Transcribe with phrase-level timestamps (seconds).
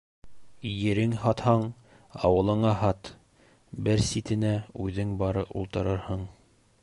[0.67, 1.65] Ерең һатһаң,
[2.29, 3.13] ауылыңа һат:
[3.89, 4.53] бер ситенә
[4.87, 6.27] үҙең бары ултырырһың.